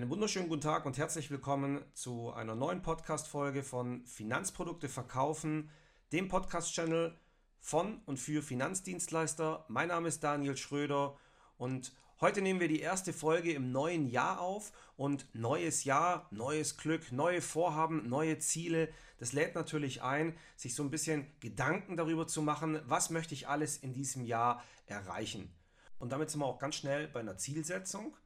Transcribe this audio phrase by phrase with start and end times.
[0.00, 5.68] Einen wunderschönen guten Tag und herzlich willkommen zu einer neuen Podcast-Folge von Finanzprodukte verkaufen,
[6.10, 7.18] dem Podcast-Channel
[7.58, 9.66] von und für Finanzdienstleister.
[9.68, 11.18] Mein Name ist Daniel Schröder
[11.58, 16.78] und heute nehmen wir die erste Folge im neuen Jahr auf und neues Jahr, neues
[16.78, 18.88] Glück, neue Vorhaben, neue Ziele.
[19.18, 23.48] Das lädt natürlich ein, sich so ein bisschen Gedanken darüber zu machen, was möchte ich
[23.48, 25.52] alles in diesem Jahr erreichen.
[25.98, 28.16] Und damit sind wir auch ganz schnell bei einer Zielsetzung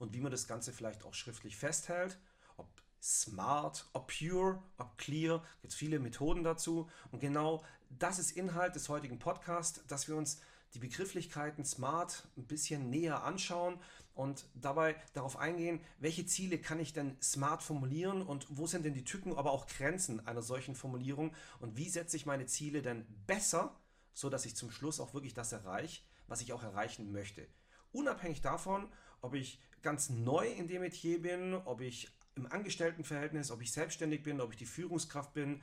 [0.00, 2.18] und wie man das Ganze vielleicht auch schriftlich festhält.
[2.56, 2.66] Ob
[3.00, 6.88] smart, ob pure, ob clear, gibt es viele Methoden dazu.
[7.12, 10.40] Und genau das ist Inhalt des heutigen Podcasts, dass wir uns
[10.74, 13.78] die Begrifflichkeiten smart ein bisschen näher anschauen
[14.14, 18.94] und dabei darauf eingehen, welche Ziele kann ich denn smart formulieren und wo sind denn
[18.94, 23.04] die Tücken, aber auch Grenzen einer solchen Formulierung und wie setze ich meine Ziele denn
[23.26, 23.74] besser,
[24.14, 27.46] so dass ich zum Schluss auch wirklich das erreiche, was ich auch erreichen möchte.
[27.92, 28.88] Unabhängig davon,
[29.20, 34.22] ob ich ganz neu in dem Metier bin, ob ich im Angestelltenverhältnis, ob ich selbstständig
[34.22, 35.60] bin, ob ich die Führungskraft bin.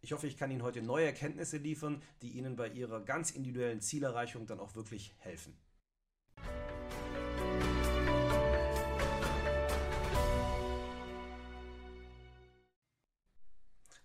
[0.00, 3.80] Ich hoffe, ich kann Ihnen heute neue Erkenntnisse liefern, die Ihnen bei Ihrer ganz individuellen
[3.80, 5.56] Zielerreichung dann auch wirklich helfen.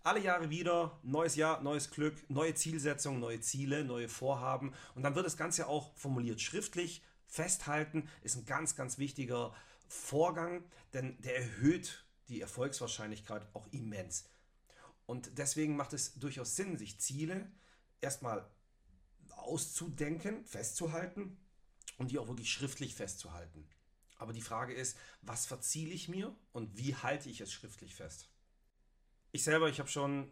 [0.03, 4.73] Alle Jahre wieder, neues Jahr, neues Glück, neue Zielsetzungen, neue Ziele, neue Vorhaben.
[4.95, 9.55] Und dann wird das Ganze auch formuliert schriftlich, festhalten ist ein ganz, ganz wichtiger
[9.87, 14.25] Vorgang, denn der erhöht die Erfolgswahrscheinlichkeit auch immens.
[15.05, 17.49] Und deswegen macht es durchaus Sinn, sich Ziele
[18.01, 18.45] erstmal
[19.29, 21.37] auszudenken, festzuhalten
[21.97, 23.67] und die auch wirklich schriftlich festzuhalten.
[24.17, 28.29] Aber die Frage ist, was verziele ich mir und wie halte ich es schriftlich fest?
[29.31, 30.31] Ich selber, ich habe schon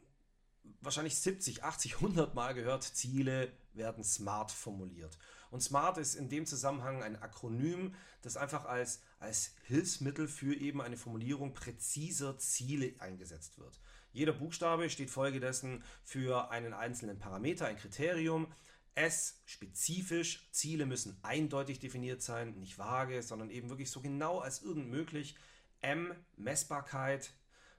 [0.82, 5.18] wahrscheinlich 70, 80, 100 Mal gehört, Ziele werden smart formuliert.
[5.52, 10.82] Und SMART ist in dem Zusammenhang ein Akronym, das einfach als, als Hilfsmittel für eben
[10.82, 13.80] eine Formulierung präziser Ziele eingesetzt wird.
[14.12, 18.48] Jeder Buchstabe steht folgedessen für einen einzelnen Parameter, ein Kriterium.
[18.96, 24.62] S spezifisch, Ziele müssen eindeutig definiert sein, nicht vage, sondern eben wirklich so genau als
[24.62, 25.36] irgend möglich.
[25.82, 27.32] M Messbarkeit.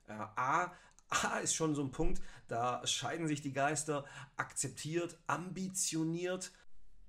[0.06, 0.72] Äh, A
[1.10, 4.04] A ist schon so ein Punkt, da scheiden sich die Geister.
[4.36, 6.52] Akzeptiert, ambitioniert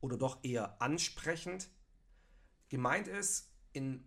[0.02, 1.70] oder doch eher ansprechend.
[2.70, 4.04] Gemeint ist in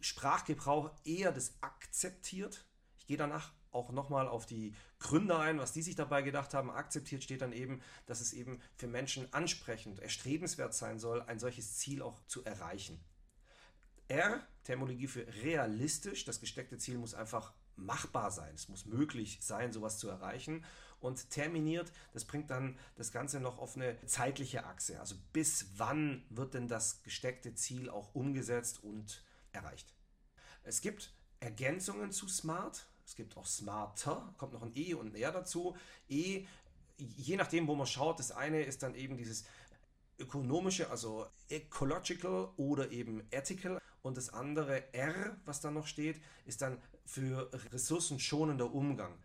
[0.00, 2.66] Sprachgebrauch eher das akzeptiert.
[2.98, 6.70] Ich gehe danach auch nochmal auf die Gründer ein, was die sich dabei gedacht haben.
[6.70, 11.76] Akzeptiert steht dann eben, dass es eben für Menschen ansprechend, erstrebenswert sein soll, ein solches
[11.76, 12.98] Ziel auch zu erreichen.
[14.08, 19.72] R, Terminologie für realistisch, das gesteckte Ziel muss einfach machbar sein, es muss möglich sein,
[19.72, 20.64] sowas zu erreichen.
[20.98, 24.98] Und terminiert, das bringt dann das Ganze noch auf eine zeitliche Achse.
[24.98, 29.22] Also bis wann wird denn das gesteckte Ziel auch umgesetzt und
[29.52, 29.92] erreicht?
[30.64, 32.86] Es gibt Ergänzungen zu Smart.
[33.04, 35.76] Es gibt auch Smarter, kommt noch ein E und ein R dazu.
[36.08, 36.44] E,
[36.98, 39.44] je nachdem, wo man schaut, das eine ist dann eben dieses
[40.18, 43.80] ökonomische, also ecological oder eben ethical.
[44.02, 49.16] Und das andere R, was da noch steht, ist dann für ressourcenschonender Umgang.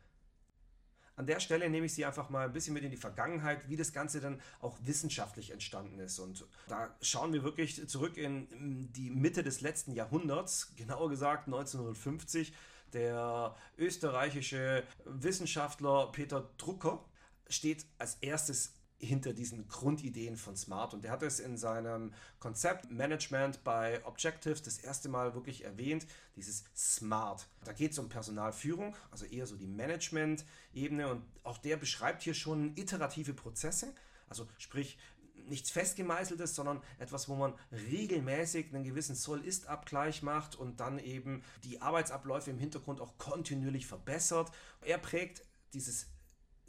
[1.15, 3.75] An der Stelle nehme ich Sie einfach mal ein bisschen mit in die Vergangenheit, wie
[3.75, 6.17] das Ganze dann auch wissenschaftlich entstanden ist.
[6.19, 12.53] Und da schauen wir wirklich zurück in die Mitte des letzten Jahrhunderts, genauer gesagt 1950.
[12.93, 17.05] Der österreichische Wissenschaftler Peter Drucker
[17.49, 20.93] steht als erstes hinter diesen Grundideen von Smart.
[20.93, 26.05] Und er hat es in seinem Konzept Management bei Objectives das erste Mal wirklich erwähnt,
[26.35, 27.47] dieses Smart.
[27.63, 31.07] Da geht es um Personalführung, also eher so die Management-Ebene.
[31.09, 33.93] Und auch der beschreibt hier schon iterative Prozesse.
[34.29, 34.97] Also sprich,
[35.47, 41.81] nichts festgemeißeltes, sondern etwas, wo man regelmäßig einen gewissen Soll-Ist-Abgleich macht und dann eben die
[41.81, 44.51] Arbeitsabläufe im Hintergrund auch kontinuierlich verbessert.
[44.81, 46.07] Er prägt dieses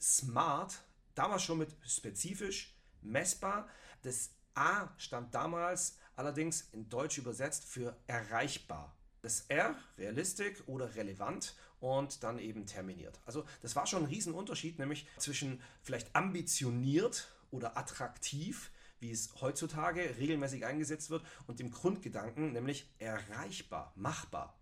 [0.01, 0.83] Smart
[1.15, 3.69] damals schon mit spezifisch, messbar.
[4.03, 8.95] Das A stand damals allerdings in Deutsch übersetzt für erreichbar.
[9.23, 13.21] Das R, realistisch oder relevant und dann eben terminiert.
[13.25, 18.71] Also das war schon ein Riesenunterschied, nämlich zwischen vielleicht ambitioniert oder attraktiv,
[19.01, 24.59] wie es heutzutage regelmäßig eingesetzt wird, und dem Grundgedanken, nämlich erreichbar, machbar.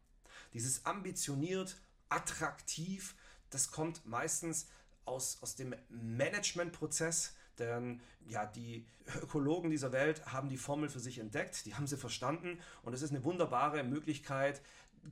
[0.55, 1.77] Dieses ambitioniert,
[2.09, 3.15] attraktiv,
[3.51, 4.69] das kommt meistens
[5.11, 8.87] aus, aus dem Managementprozess, denn ja, die
[9.23, 13.03] Ökologen dieser Welt haben die Formel für sich entdeckt, die haben sie verstanden und es
[13.03, 14.63] ist eine wunderbare Möglichkeit,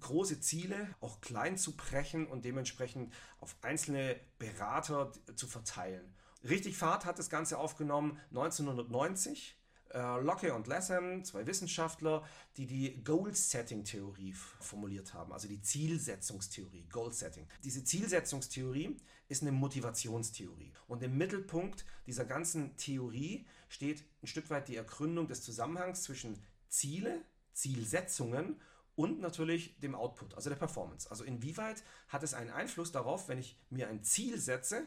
[0.00, 6.14] große Ziele auch klein zu brechen und dementsprechend auf einzelne Berater zu verteilen.
[6.48, 9.58] Richtig Fahrt hat das Ganze aufgenommen 1990
[9.90, 12.22] Äh, Locke und Latham, zwei Wissenschaftler,
[12.58, 17.46] die die Goal-Setting-Theorie formuliert haben, also die Zielsetzungstheorie, Goal-Setting.
[17.64, 18.98] Diese Zielsetzungstheorie
[19.28, 20.72] ist eine Motivationstheorie.
[20.86, 26.42] Und im Mittelpunkt dieser ganzen Theorie steht ein Stück weit die Ergründung des Zusammenhangs zwischen
[26.68, 27.22] Ziele,
[27.52, 28.60] Zielsetzungen
[28.94, 31.10] und natürlich dem Output, also der Performance.
[31.10, 34.86] Also inwieweit hat es einen Einfluss darauf, wenn ich mir ein Ziel setze,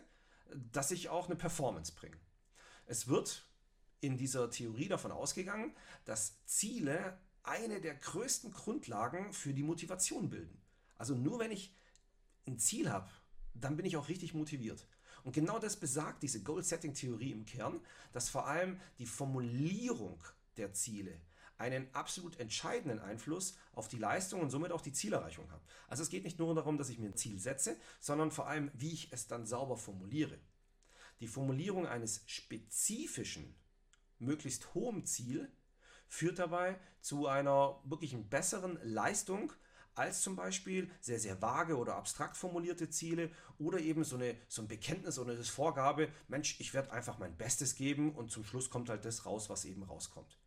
[0.72, 2.18] dass ich auch eine Performance bringe.
[2.86, 3.46] Es wird
[4.02, 5.74] in dieser Theorie davon ausgegangen,
[6.06, 10.62] dass Ziele eine der größten Grundlagen für die Motivation bilden.
[10.98, 11.74] Also nur wenn ich
[12.48, 13.10] ein Ziel habe,
[13.54, 14.86] dann bin ich auch richtig motiviert.
[15.24, 17.80] Und genau das besagt diese Goal-Setting-Theorie im Kern,
[18.12, 20.24] dass vor allem die Formulierung
[20.58, 21.20] der Ziele
[21.58, 25.62] einen absolut entscheidenden Einfluss auf die Leistung und somit auch die Zielerreichung hat.
[25.88, 28.72] Also es geht nicht nur darum, dass ich mir ein Ziel setze, sondern vor allem,
[28.74, 30.40] wie ich es dann sauber formuliere.
[31.20, 33.56] Die Formulierung eines spezifischen
[34.18, 35.52] möglichst hohem Ziel
[36.08, 39.54] führt dabei zu einer wirklich besseren Leistung
[39.96, 44.62] als zum Beispiel sehr, sehr vage oder abstrakt formulierte Ziele oder eben so, eine, so
[44.62, 48.70] ein Bekenntnis oder eine Vorgabe, Mensch, ich werde einfach mein Bestes geben und zum Schluss
[48.70, 50.40] kommt halt das raus, was eben rauskommt.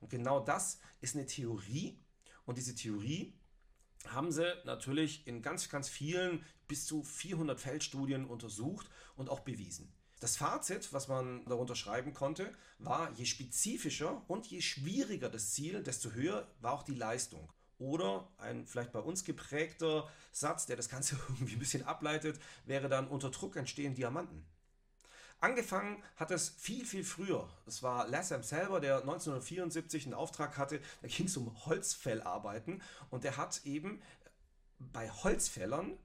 [0.00, 2.00] Und genau das ist eine Theorie
[2.44, 3.38] und diese Theorie
[4.08, 9.92] haben sie natürlich in ganz, ganz vielen bis zu 400 Feldstudien untersucht und auch bewiesen.
[10.20, 15.82] Das Fazit, was man darunter schreiben konnte, war, je spezifischer und je schwieriger das Ziel,
[15.82, 17.52] desto höher war auch die Leistung.
[17.82, 22.88] Oder ein vielleicht bei uns geprägter Satz, der das Ganze irgendwie ein bisschen ableitet, wäre
[22.88, 24.46] dann unter Druck entstehen Diamanten.
[25.40, 27.48] Angefangen hat es viel, viel früher.
[27.66, 32.80] Es war Lassam selber, der 1974 einen Auftrag hatte, da ging es um Holzfellarbeiten
[33.10, 34.00] und der hat eben
[34.78, 35.98] bei Holzfällern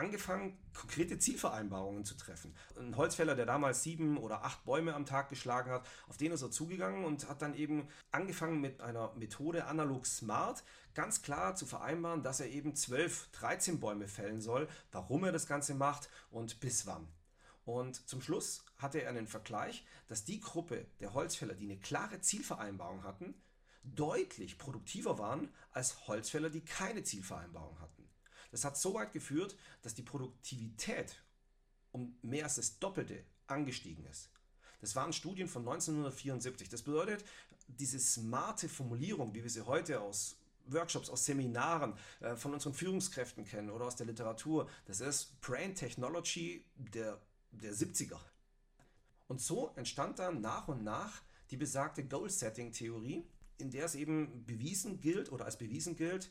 [0.00, 2.54] angefangen, konkrete Zielvereinbarungen zu treffen.
[2.78, 6.40] Ein Holzfäller, der damals sieben oder acht Bäume am Tag geschlagen hat, auf den ist
[6.40, 10.64] er zugegangen und hat dann eben angefangen mit einer Methode analog smart
[10.94, 15.46] ganz klar zu vereinbaren, dass er eben zwölf, 13 Bäume fällen soll, warum er das
[15.46, 17.06] Ganze macht und bis wann.
[17.66, 22.20] Und zum Schluss hatte er einen Vergleich, dass die Gruppe der Holzfäller, die eine klare
[22.20, 23.34] Zielvereinbarung hatten,
[23.82, 27.99] deutlich produktiver waren als Holzfäller, die keine Zielvereinbarung hatten.
[28.50, 31.22] Das hat so weit geführt, dass die Produktivität
[31.92, 34.30] um mehr als das Doppelte angestiegen ist.
[34.80, 36.68] Das waren Studien von 1974.
[36.68, 37.24] Das bedeutet,
[37.66, 40.36] diese smarte Formulierung, wie wir sie heute aus
[40.66, 45.74] Workshops, aus Seminaren, äh, von unseren Führungskräften kennen oder aus der Literatur, das ist Brain
[45.74, 47.20] Technology der,
[47.50, 48.18] der 70er.
[49.28, 53.24] Und so entstand dann nach und nach die besagte Goal-Setting-Theorie,
[53.58, 56.30] in der es eben bewiesen gilt oder als bewiesen gilt,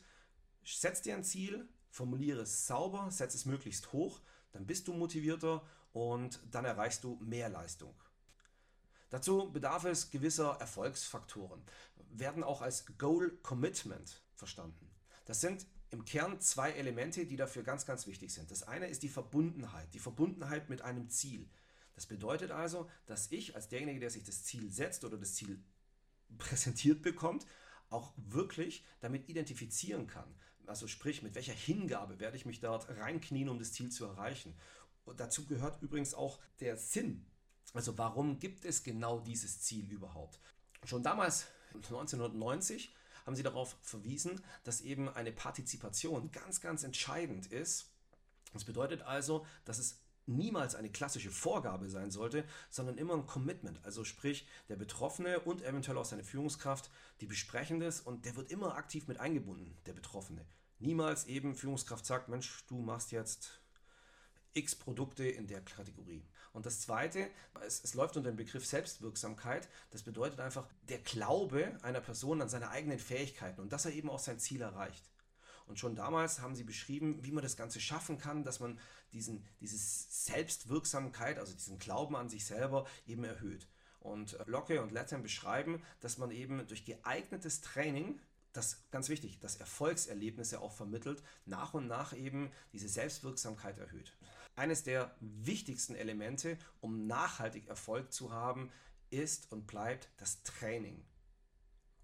[0.64, 4.20] setz dir ein Ziel, formuliere es sauber, setze es möglichst hoch,
[4.52, 7.94] dann bist du motivierter und dann erreichst du mehr Leistung.
[9.10, 11.62] Dazu bedarf es gewisser Erfolgsfaktoren,
[12.12, 14.88] werden auch als Goal Commitment verstanden.
[15.24, 18.50] Das sind im Kern zwei Elemente, die dafür ganz, ganz wichtig sind.
[18.50, 21.48] Das eine ist die Verbundenheit, die Verbundenheit mit einem Ziel.
[21.94, 25.60] Das bedeutet also, dass ich als derjenige, der sich das Ziel setzt oder das Ziel
[26.38, 27.46] präsentiert bekommt,
[27.90, 30.32] auch wirklich damit identifizieren kann.
[30.70, 34.54] Also sprich, mit welcher Hingabe werde ich mich dort reinknien, um das Ziel zu erreichen.
[35.04, 37.26] Und dazu gehört übrigens auch der Sinn.
[37.74, 40.38] Also warum gibt es genau dieses Ziel überhaupt?
[40.84, 42.94] Schon damals, 1990,
[43.26, 47.90] haben sie darauf verwiesen, dass eben eine Partizipation ganz, ganz entscheidend ist.
[48.52, 53.84] Das bedeutet also, dass es niemals eine klassische Vorgabe sein sollte, sondern immer ein Commitment.
[53.84, 58.52] Also sprich, der Betroffene und eventuell auch seine Führungskraft, die besprechen das und der wird
[58.52, 60.46] immer aktiv mit eingebunden, der Betroffene
[60.80, 63.60] niemals eben Führungskraft sagt, Mensch, du machst jetzt
[64.52, 66.26] x Produkte in der Kategorie.
[66.52, 67.30] Und das Zweite,
[67.64, 69.68] es, es, läuft unter dem Begriff Selbstwirksamkeit.
[69.90, 74.10] Das bedeutet einfach der Glaube einer Person an seine eigenen Fähigkeiten und dass er eben
[74.10, 75.08] auch sein Ziel erreicht.
[75.66, 78.80] Und schon damals haben sie beschrieben, wie man das Ganze schaffen kann, dass man
[79.12, 83.68] diesen, diese Selbstwirksamkeit, also diesen Glauben an sich selber eben erhöht.
[84.00, 88.18] Und Locke und Latham beschreiben, dass man eben durch geeignetes Training
[88.52, 94.16] das ganz wichtig, das Erfolgserlebnisse auch vermittelt, nach und nach eben diese Selbstwirksamkeit erhöht.
[94.56, 98.70] Eines der wichtigsten Elemente, um nachhaltig Erfolg zu haben,
[99.10, 101.04] ist und bleibt das Training.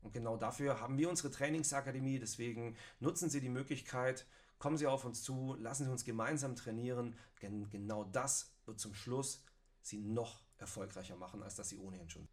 [0.02, 4.26] Und genau dafür haben wir unsere Trainingsakademie, deswegen nutzen Sie die Möglichkeit,
[4.58, 8.94] kommen Sie auf uns zu, lassen Sie uns gemeinsam trainieren, denn genau das wird zum
[8.94, 9.44] Schluss
[9.82, 12.28] Sie noch erfolgreicher machen, als dass Sie ohnehin schon.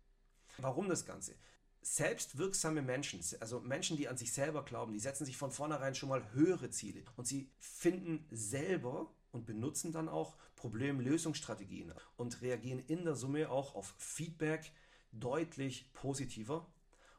[0.58, 1.36] Warum das Ganze?
[1.84, 6.10] Selbstwirksame Menschen, also Menschen, die an sich selber glauben, die setzen sich von vornherein schon
[6.10, 13.04] mal höhere Ziele und sie finden selber und benutzen dann auch Problemlösungsstrategien und reagieren in
[13.04, 14.72] der Summe auch auf Feedback,
[15.12, 16.66] deutlich positiver.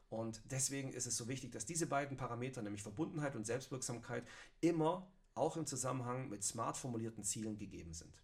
[0.09, 4.25] Und deswegen ist es so wichtig, dass diese beiden Parameter, nämlich Verbundenheit und Selbstwirksamkeit,
[4.61, 8.23] immer auch im Zusammenhang mit smart formulierten Zielen gegeben sind.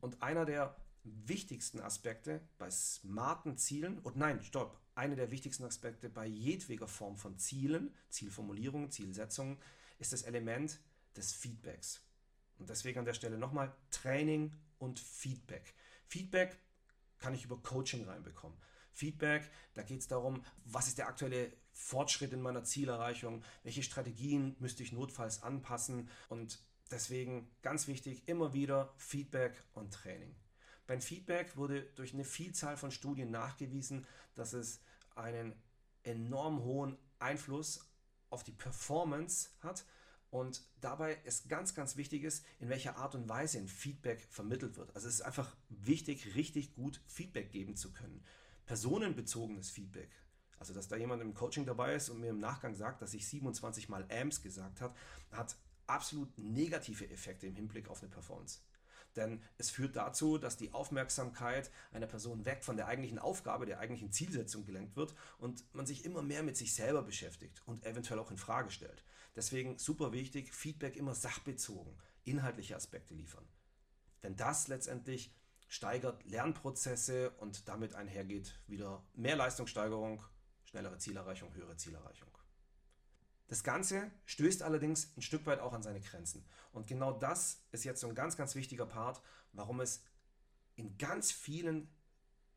[0.00, 6.08] Und einer der wichtigsten Aspekte bei smarten Zielen, und nein, stopp, einer der wichtigsten Aspekte
[6.08, 9.58] bei jedweder Form von Zielen, Zielformulierungen, Zielsetzungen,
[9.98, 10.78] ist das Element
[11.16, 12.00] des Feedbacks.
[12.58, 15.74] Und deswegen an der Stelle nochmal Training und Feedback.
[16.06, 16.58] Feedback
[17.18, 18.56] kann ich über Coaching reinbekommen.
[18.92, 24.54] Feedback, da geht es darum, was ist der aktuelle Fortschritt in meiner Zielerreichung, welche Strategien
[24.58, 26.58] müsste ich notfalls anpassen und
[26.90, 30.34] deswegen ganz wichtig, immer wieder Feedback und Training.
[30.86, 34.80] Beim Feedback wurde durch eine Vielzahl von Studien nachgewiesen, dass es
[35.14, 35.54] einen
[36.02, 37.88] enorm hohen Einfluss
[38.30, 39.84] auf die Performance hat
[40.30, 44.78] und dabei ist ganz, ganz wichtig ist, in welcher Art und Weise ein Feedback vermittelt
[44.78, 44.94] wird.
[44.96, 48.24] Also es ist einfach wichtig, richtig gut Feedback geben zu können.
[48.64, 50.10] Personenbezogenes Feedback,
[50.58, 53.26] also dass da jemand im Coaching dabei ist und mir im Nachgang sagt, dass ich
[53.28, 54.94] 27 mal AMS gesagt habe,
[55.32, 58.60] hat absolut negative Effekte im Hinblick auf eine Performance.
[59.16, 63.78] Denn es führt dazu, dass die Aufmerksamkeit einer Person weg von der eigentlichen Aufgabe, der
[63.78, 68.18] eigentlichen Zielsetzung gelenkt wird und man sich immer mehr mit sich selber beschäftigt und eventuell
[68.18, 69.04] auch in Frage stellt.
[69.36, 73.46] Deswegen super wichtig, Feedback immer sachbezogen, inhaltliche Aspekte liefern.
[74.22, 75.34] Denn das letztendlich
[75.68, 80.22] steigert Lernprozesse und damit einhergeht wieder mehr Leistungssteigerung,
[80.64, 82.31] schnellere Zielerreichung, höhere Zielerreichung.
[83.52, 86.42] Das Ganze stößt allerdings ein Stück weit auch an seine Grenzen.
[86.72, 89.20] Und genau das ist jetzt so ein ganz, ganz wichtiger Part,
[89.52, 90.02] warum es
[90.74, 91.86] in ganz vielen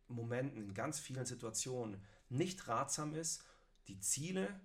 [0.08, 3.44] Momenten, in ganz vielen Situationen nicht ratsam ist,
[3.90, 4.58] die Ziele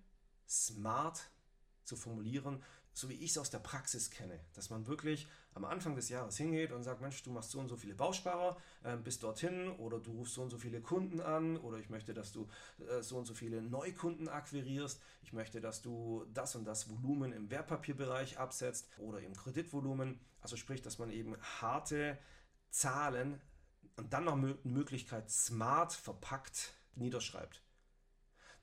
[0.48, 1.20] smart
[1.82, 4.38] zu formulieren, so wie ich es aus der Praxis kenne.
[4.54, 7.68] Dass man wirklich am Anfang des Jahres hingeht und sagt, Mensch, du machst so und
[7.68, 11.56] so viele Bausparer, äh, bis dorthin oder du rufst so und so viele Kunden an
[11.56, 15.82] oder ich möchte, dass du äh, so und so viele Neukunden akquirierst, ich möchte, dass
[15.82, 20.20] du das und das Volumen im Wertpapierbereich absetzt oder im Kreditvolumen.
[20.40, 22.18] Also sprich, dass man eben harte
[22.70, 23.40] Zahlen
[23.96, 27.62] und dann noch Möglichkeit smart verpackt niederschreibt.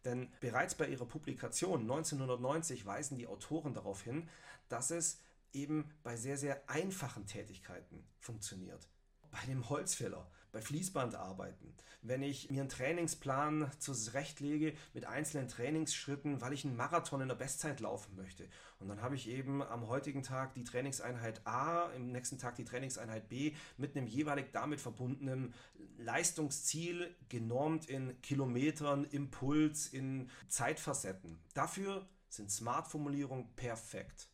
[0.05, 4.29] Denn bereits bei ihrer Publikation 1990 weisen die Autoren darauf hin,
[4.69, 5.21] dass es
[5.53, 8.87] eben bei sehr, sehr einfachen Tätigkeiten funktioniert.
[9.31, 16.53] Bei dem Holzfäller, bei Fließbandarbeiten, wenn ich mir einen Trainingsplan zurechtlege mit einzelnen Trainingsschritten, weil
[16.53, 18.47] ich einen Marathon in der Bestzeit laufen möchte.
[18.79, 22.65] Und dann habe ich eben am heutigen Tag die Trainingseinheit A, im nächsten Tag die
[22.65, 25.53] Trainingseinheit B mit einem jeweilig damit verbundenen
[25.97, 31.37] Leistungsziel genormt in Kilometern, Impuls, in Zeitfacetten.
[31.53, 34.29] Dafür sind Smart-Formulierungen perfekt.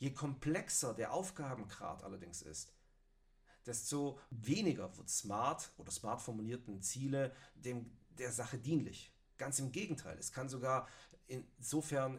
[0.00, 2.72] Je komplexer der Aufgabengrad allerdings ist,
[3.66, 9.12] desto weniger wird smart oder smart formulierten Ziele dem, der Sache dienlich.
[9.36, 10.88] Ganz im Gegenteil, es kann sogar
[11.26, 12.18] insofern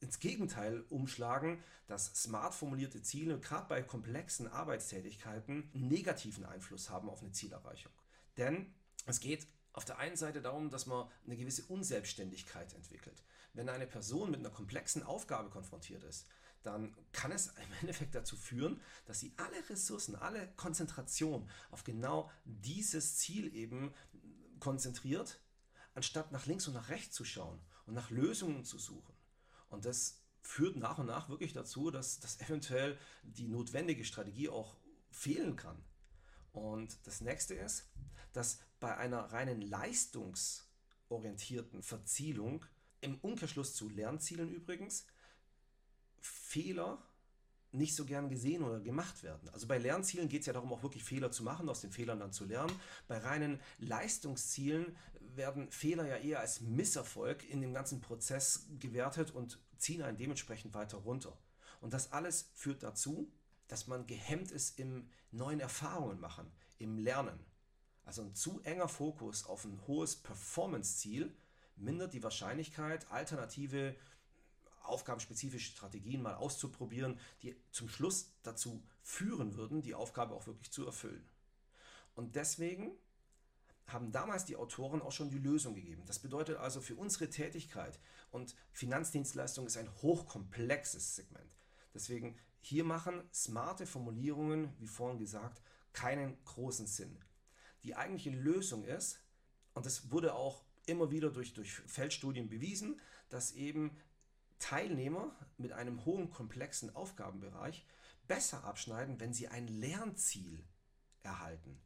[0.00, 7.22] ins Gegenteil umschlagen, dass smart formulierte Ziele gerade bei komplexen Arbeitstätigkeiten negativen Einfluss haben auf
[7.22, 7.92] eine Zielerreichung.
[8.36, 8.74] Denn
[9.06, 13.22] es geht auf der einen Seite darum, dass man eine gewisse Unselbstständigkeit entwickelt.
[13.54, 16.26] Wenn eine Person mit einer komplexen Aufgabe konfrontiert ist,
[16.62, 22.30] dann kann es im Endeffekt dazu führen, dass sie alle Ressourcen, alle Konzentration auf genau
[22.44, 23.92] dieses Ziel eben
[24.60, 25.40] konzentriert,
[25.94, 29.14] anstatt nach links und nach rechts zu schauen und nach Lösungen zu suchen.
[29.68, 34.76] Und das führt nach und nach wirklich dazu, dass, dass eventuell die notwendige Strategie auch
[35.10, 35.82] fehlen kann.
[36.52, 37.90] Und das nächste ist,
[38.32, 42.64] dass bei einer reinen leistungsorientierten Verzielung,
[43.00, 45.06] im Umkehrschluss zu Lernzielen übrigens,
[46.52, 47.02] Fehler
[47.72, 49.48] nicht so gern gesehen oder gemacht werden.
[49.48, 52.20] Also bei Lernzielen geht es ja darum, auch wirklich Fehler zu machen, aus den Fehlern
[52.20, 52.72] dann zu lernen.
[53.08, 54.94] Bei reinen Leistungszielen
[55.34, 60.74] werden Fehler ja eher als Misserfolg in dem ganzen Prozess gewertet und ziehen einen dementsprechend
[60.74, 61.38] weiter runter.
[61.80, 63.32] Und das alles führt dazu,
[63.68, 67.40] dass man gehemmt ist im neuen Erfahrungen machen, im Lernen.
[68.04, 71.34] Also ein zu enger Fokus auf ein hohes Performance-Ziel
[71.76, 73.96] mindert die Wahrscheinlichkeit, alternative
[74.84, 80.86] aufgabenspezifische Strategien mal auszuprobieren, die zum Schluss dazu führen würden, die Aufgabe auch wirklich zu
[80.86, 81.28] erfüllen.
[82.14, 82.92] Und deswegen
[83.86, 86.04] haben damals die Autoren auch schon die Lösung gegeben.
[86.06, 87.98] Das bedeutet also für unsere Tätigkeit
[88.30, 91.56] und Finanzdienstleistung ist ein hochkomplexes Segment.
[91.94, 95.60] Deswegen hier machen smarte Formulierungen, wie vorhin gesagt,
[95.92, 97.18] keinen großen Sinn.
[97.82, 99.20] Die eigentliche Lösung ist,
[99.74, 103.96] und das wurde auch immer wieder durch, durch Feldstudien bewiesen, dass eben
[104.62, 107.84] Teilnehmer mit einem hohen komplexen Aufgabenbereich
[108.28, 110.64] besser abschneiden, wenn sie ein Lernziel
[111.22, 111.80] erhalten.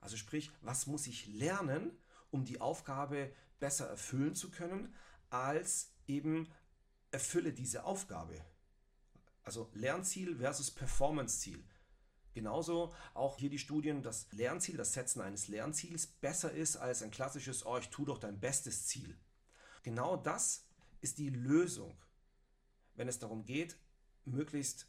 [0.00, 1.90] Also sprich, was muss ich lernen,
[2.30, 4.94] um die Aufgabe besser erfüllen zu können,
[5.28, 6.48] als eben
[7.10, 8.34] erfülle diese Aufgabe.
[9.42, 11.64] Also Lernziel versus Performance-Ziel.
[12.32, 17.10] Genauso auch hier die Studien, dass Lernziel, das Setzen eines Lernziels besser ist als ein
[17.10, 19.18] klassisches, oh, ich tue doch dein bestes Ziel.
[19.82, 20.64] Genau das
[21.00, 21.96] ist die Lösung,
[22.96, 23.76] wenn es darum geht,
[24.24, 24.86] möglichst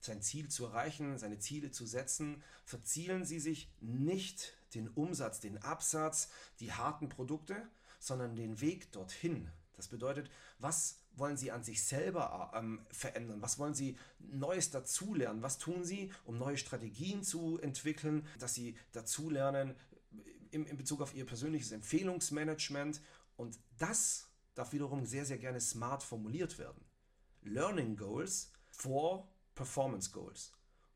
[0.00, 5.58] sein Ziel zu erreichen, seine Ziele zu setzen, verzielen Sie sich nicht den Umsatz, den
[5.58, 6.28] Absatz,
[6.60, 7.56] die harten Produkte,
[7.98, 9.50] sondern den Weg dorthin.
[9.76, 13.40] Das bedeutet, was wollen Sie an sich selber ähm, verändern?
[13.40, 15.42] Was wollen Sie Neues dazulernen?
[15.42, 19.74] Was tun Sie, um neue Strategien zu entwickeln, dass Sie dazulernen
[20.50, 23.00] in, in Bezug auf Ihr persönliches Empfehlungsmanagement?
[23.36, 26.84] Und das darf wiederum sehr, sehr gerne smart formuliert werden.
[27.44, 30.52] Learning Goals for Performance Goals.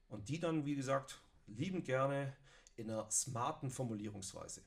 [0.09, 2.37] Und die dann, wie gesagt, liebend gerne
[2.77, 4.63] in einer smarten Formulierungsweise.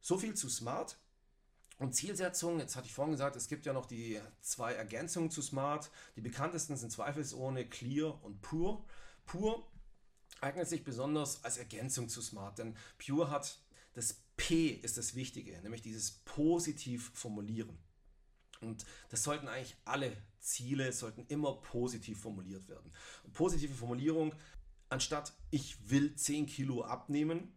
[0.00, 0.98] So viel zu Smart.
[1.78, 5.42] Und Zielsetzung, jetzt hatte ich vorhin gesagt, es gibt ja noch die zwei Ergänzungen zu
[5.42, 5.90] Smart.
[6.14, 8.84] Die bekanntesten sind zweifelsohne Clear und Pure.
[9.26, 9.64] Pure
[10.40, 13.58] eignet sich besonders als Ergänzung zu Smart, denn Pure hat
[13.94, 17.78] das P ist das Wichtige, nämlich dieses positiv formulieren.
[18.60, 22.92] Und das sollten eigentlich alle Ziele sollten immer positiv formuliert werden.
[23.32, 24.34] Positive Formulierung,
[24.90, 27.52] anstatt ich will 10 Kilo abnehmen,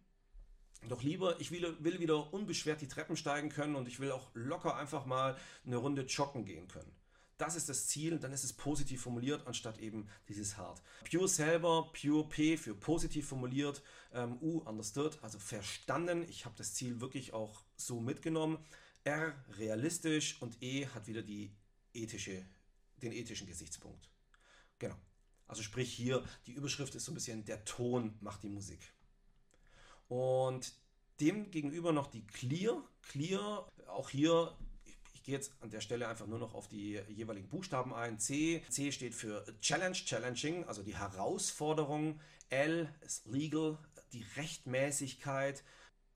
[0.88, 4.30] doch lieber, ich will, will wieder unbeschwert die Treppen steigen können und ich will auch
[4.34, 6.92] locker einfach mal eine Runde joggen gehen können.
[7.38, 10.82] Das ist das Ziel, dann ist es positiv formuliert, anstatt eben dieses hart.
[11.10, 16.26] Pure selber, Pure P für positiv formuliert, ähm, U understood, also verstanden.
[16.30, 18.58] Ich habe das Ziel wirklich auch so mitgenommen.
[19.08, 21.56] R realistisch und E hat wieder die
[21.94, 22.46] ethische,
[23.02, 24.10] den ethischen Gesichtspunkt.
[24.80, 24.96] Genau.
[25.48, 28.80] Also sprich hier, die Überschrift ist so ein bisschen der Ton macht die Musik.
[30.10, 30.74] Und
[31.22, 32.84] dem gegenüber noch die Clear.
[33.02, 34.54] Clear, auch hier,
[35.14, 38.20] ich gehe jetzt an der Stelle einfach nur noch auf die jeweiligen Buchstaben ein.
[38.20, 42.20] C, C steht für Challenge, Challenging, also die Herausforderung.
[42.50, 43.80] L ist Legal,
[44.12, 45.64] die Rechtmäßigkeit.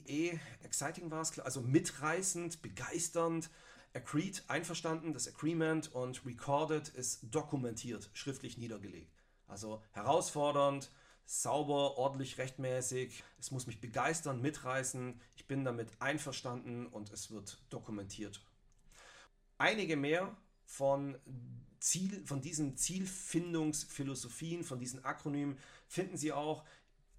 [0.08, 3.50] E, Exciting war es, also mitreißend, begeisternd.
[3.94, 9.12] Agreed, einverstanden, das Agreement und Recorded ist dokumentiert, schriftlich niedergelegt.
[9.48, 10.90] Also herausfordernd,
[11.26, 13.24] sauber, ordentlich, rechtmäßig.
[13.38, 15.20] Es muss mich begeistern, mitreißen.
[15.36, 18.42] Ich bin damit einverstanden und es wird dokumentiert.
[19.58, 20.36] Einige mehr
[20.66, 21.18] von,
[21.80, 26.64] Ziel, von diesen Zielfindungsphilosophien, von diesen Akronymen finden Sie auch,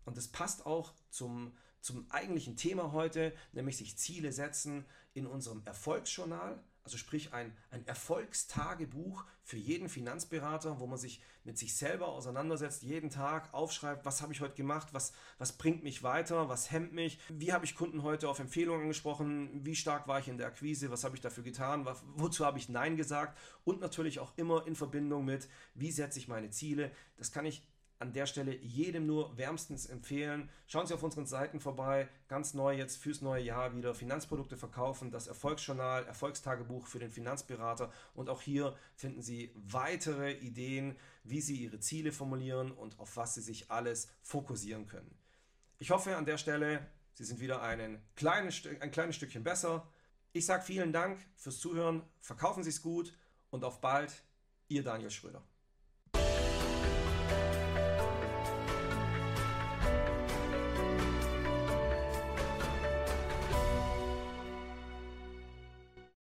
[0.05, 5.62] und das passt auch zum, zum eigentlichen Thema heute, nämlich sich Ziele setzen in unserem
[5.66, 12.09] Erfolgsjournal also sprich ein, ein Erfolgstagebuch für jeden Finanzberater, wo man sich mit sich selber
[12.09, 16.71] auseinandersetzt, jeden Tag aufschreibt, was habe ich heute gemacht, was, was bringt mich weiter, was
[16.71, 20.38] hemmt mich, wie habe ich Kunden heute auf Empfehlungen angesprochen, wie stark war ich in
[20.38, 24.33] der Akquise, was habe ich dafür getan, wozu habe ich Nein gesagt und natürlich auch
[24.37, 26.90] immer in Verbindung mit, wie setze ich meine Ziele.
[27.16, 27.62] Das kann ich
[28.02, 30.50] an der Stelle jedem nur wärmstens empfehlen.
[30.66, 32.08] Schauen Sie auf unseren Seiten vorbei.
[32.26, 37.92] Ganz neu jetzt fürs neue Jahr wieder Finanzprodukte verkaufen, das Erfolgsjournal, Erfolgstagebuch für den Finanzberater.
[38.14, 43.34] Und auch hier finden Sie weitere Ideen, wie Sie Ihre Ziele formulieren und auf was
[43.34, 45.16] Sie sich alles fokussieren können.
[45.78, 46.84] Ich hoffe an der Stelle,
[47.14, 49.86] Sie sind wieder ein kleines, ein kleines Stückchen besser.
[50.32, 52.02] Ich sage vielen Dank fürs Zuhören.
[52.20, 53.16] Verkaufen Sie es gut
[53.50, 54.24] und auf bald.
[54.66, 55.44] Ihr Daniel Schröder.